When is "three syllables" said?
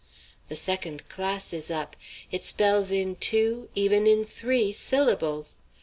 4.23-5.59